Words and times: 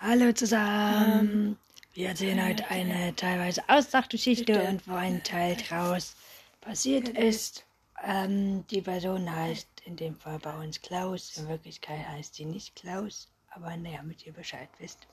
Hallo 0.00 0.32
zusammen. 0.32 1.58
Wir 1.92 2.10
erzählen 2.10 2.48
heute 2.48 2.70
eine 2.70 3.16
teilweise 3.16 3.68
Aussachgeschichte 3.68 4.62
und 4.68 4.86
wo 4.86 4.94
ein 4.94 5.24
Teil 5.24 5.56
draus 5.56 6.14
passiert 6.60 7.08
ist. 7.08 7.66
Ähm, 8.04 8.64
die 8.68 8.80
Person 8.80 9.28
heißt 9.28 9.68
in 9.86 9.96
dem 9.96 10.14
Fall 10.14 10.38
bei 10.38 10.56
uns 10.56 10.80
Klaus. 10.80 11.36
In 11.36 11.48
Wirklichkeit 11.48 12.06
heißt 12.06 12.36
sie 12.36 12.44
nicht 12.44 12.76
Klaus, 12.76 13.28
aber 13.50 13.76
naja, 13.76 14.00
mit 14.04 14.24
ihr 14.24 14.32
Bescheid 14.32 14.68
wisst. 14.78 15.08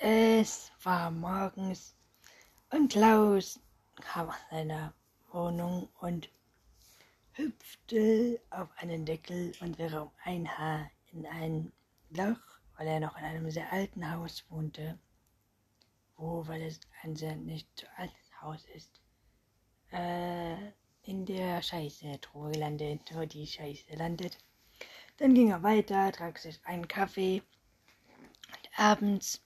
Es 0.00 0.72
war 0.82 1.08
morgens 1.12 1.94
und 2.70 2.90
Klaus 2.90 3.60
kam 4.00 4.28
aus 4.28 4.34
seiner 4.50 4.92
Wohnung 5.30 5.88
und 6.00 6.28
hüpfte 7.34 8.40
auf 8.50 8.70
einen 8.78 9.04
Deckel 9.04 9.52
und 9.60 9.78
wäre 9.78 10.02
um 10.02 10.10
ein 10.24 10.58
Haar 10.58 10.90
in 11.12 11.24
ein 11.26 11.72
Loch, 12.14 12.40
weil 12.76 12.86
er 12.86 13.00
noch 13.00 13.16
in 13.16 13.24
einem 13.24 13.50
sehr 13.50 13.72
alten 13.72 14.10
Haus 14.10 14.44
wohnte, 14.50 14.98
wo, 16.16 16.46
weil 16.46 16.62
es 16.62 16.80
ein 17.02 17.16
sehr 17.16 17.36
nicht 17.36 17.68
so 17.78 17.86
altes 17.96 18.40
Haus 18.40 18.64
ist, 18.74 19.00
äh, 19.92 20.72
in 21.02 21.26
der 21.26 21.62
Scheiße-Truhe 21.62 22.52
gelandet, 22.52 23.00
wo 23.14 23.24
die 23.24 23.46
Scheiße 23.46 23.94
landet. 23.94 24.38
Dann 25.18 25.34
ging 25.34 25.50
er 25.50 25.62
weiter, 25.62 26.12
trank 26.12 26.38
sich 26.38 26.64
einen 26.64 26.88
Kaffee 26.88 27.42
und 28.48 28.78
abends 28.78 29.42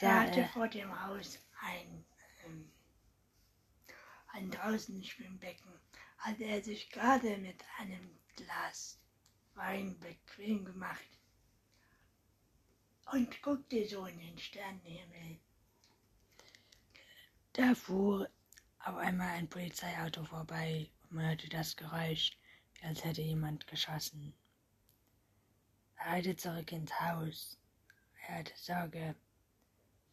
er 0.00 0.20
hatte 0.20 0.48
vor 0.48 0.66
dem 0.66 1.02
Haus 1.02 1.38
ein, 1.60 2.04
ähm, 2.46 2.72
ein 4.28 4.50
draußen 4.50 5.04
Schwimmbecken. 5.04 5.70
Hatte 6.16 6.44
er 6.44 6.62
sich 6.62 6.90
gerade 6.90 7.36
mit 7.38 7.62
einem 7.78 8.18
Glas 8.36 8.98
Wein 9.60 9.98
bequem 10.00 10.64
gemacht 10.64 11.18
und 13.12 13.42
guckte 13.42 13.86
so 13.86 14.06
in 14.06 14.18
den 14.18 14.38
Sternenhimmel. 14.38 15.38
Da 17.52 17.74
fuhr 17.74 18.30
auf 18.78 18.96
einmal 18.96 19.28
ein 19.28 19.50
Polizeiauto 19.50 20.24
vorbei 20.24 20.90
und 21.02 21.16
man 21.16 21.26
hörte 21.26 21.50
das 21.50 21.76
Geräusch, 21.76 22.38
als 22.80 23.04
hätte 23.04 23.20
jemand 23.20 23.66
geschossen. 23.66 24.32
Er 25.96 26.12
eilte 26.12 26.36
zurück 26.36 26.72
ins 26.72 26.98
Haus. 26.98 27.58
Er 28.28 28.38
hatte 28.38 28.56
Sorge, 28.56 29.14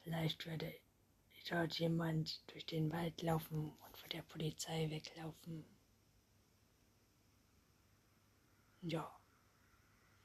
vielleicht 0.02 0.46
würde 0.46 0.78
dort 1.50 1.80
jemand 1.80 2.44
durch 2.52 2.66
den 2.66 2.92
Wald 2.92 3.22
laufen 3.22 3.72
und 3.72 3.98
vor 3.98 4.10
der 4.10 4.24
Polizei 4.24 4.90
weglaufen. 4.90 5.64
Ja. 8.82 9.17